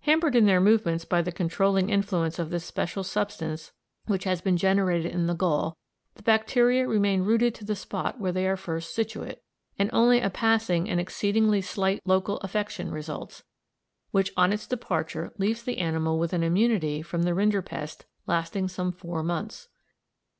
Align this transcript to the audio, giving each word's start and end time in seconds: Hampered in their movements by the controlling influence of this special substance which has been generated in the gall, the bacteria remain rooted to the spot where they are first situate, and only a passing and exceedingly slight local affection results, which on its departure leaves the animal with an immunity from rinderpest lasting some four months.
Hampered 0.00 0.34
in 0.34 0.46
their 0.46 0.60
movements 0.60 1.04
by 1.04 1.22
the 1.22 1.30
controlling 1.30 1.88
influence 1.88 2.40
of 2.40 2.50
this 2.50 2.64
special 2.64 3.04
substance 3.04 3.70
which 4.06 4.24
has 4.24 4.40
been 4.40 4.56
generated 4.56 5.12
in 5.12 5.28
the 5.28 5.36
gall, 5.36 5.76
the 6.16 6.22
bacteria 6.24 6.88
remain 6.88 7.22
rooted 7.22 7.54
to 7.54 7.64
the 7.64 7.76
spot 7.76 8.18
where 8.18 8.32
they 8.32 8.48
are 8.48 8.56
first 8.56 8.92
situate, 8.92 9.40
and 9.78 9.88
only 9.92 10.18
a 10.20 10.30
passing 10.30 10.90
and 10.90 10.98
exceedingly 10.98 11.60
slight 11.60 12.00
local 12.04 12.38
affection 12.38 12.90
results, 12.90 13.44
which 14.10 14.32
on 14.36 14.52
its 14.52 14.66
departure 14.66 15.32
leaves 15.38 15.62
the 15.62 15.78
animal 15.78 16.18
with 16.18 16.32
an 16.32 16.42
immunity 16.42 17.00
from 17.00 17.22
rinderpest 17.22 18.04
lasting 18.26 18.66
some 18.66 18.90
four 18.90 19.22
months. 19.22 19.68